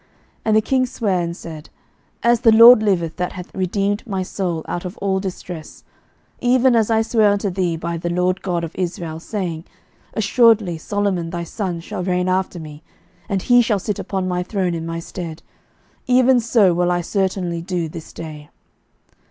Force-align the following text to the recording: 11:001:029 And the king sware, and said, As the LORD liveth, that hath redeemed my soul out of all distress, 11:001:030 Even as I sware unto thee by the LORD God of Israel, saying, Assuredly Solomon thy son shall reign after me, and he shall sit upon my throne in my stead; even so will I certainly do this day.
11:001:029 0.01 0.09
And 0.45 0.55
the 0.55 0.61
king 0.61 0.85
sware, 0.87 1.21
and 1.21 1.37
said, 1.37 1.69
As 2.23 2.39
the 2.39 2.51
LORD 2.51 2.81
liveth, 2.81 3.17
that 3.17 3.33
hath 3.33 3.53
redeemed 3.53 4.01
my 4.07 4.23
soul 4.23 4.65
out 4.67 4.83
of 4.83 4.97
all 4.97 5.19
distress, 5.19 5.83
11:001:030 6.41 6.49
Even 6.49 6.75
as 6.75 6.89
I 6.89 7.01
sware 7.03 7.29
unto 7.29 7.51
thee 7.51 7.77
by 7.77 7.97
the 7.97 8.09
LORD 8.09 8.41
God 8.41 8.63
of 8.63 8.71
Israel, 8.73 9.19
saying, 9.19 9.63
Assuredly 10.15 10.79
Solomon 10.79 11.29
thy 11.29 11.43
son 11.43 11.81
shall 11.81 12.03
reign 12.03 12.27
after 12.27 12.59
me, 12.59 12.81
and 13.29 13.43
he 13.43 13.61
shall 13.61 13.77
sit 13.77 13.99
upon 13.99 14.27
my 14.27 14.41
throne 14.41 14.73
in 14.73 14.87
my 14.87 14.97
stead; 14.97 15.43
even 16.07 16.39
so 16.39 16.73
will 16.73 16.89
I 16.89 17.01
certainly 17.01 17.61
do 17.61 17.87
this 17.87 18.11
day. 18.11 18.49